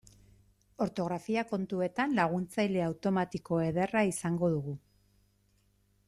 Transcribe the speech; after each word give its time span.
Ortografia 0.85 1.41
kontuetan 1.51 2.15
laguntzaile 2.19 2.81
automatiko 2.85 3.59
ederra 3.69 4.03
izango 4.13 4.49
dugu. 4.55 4.73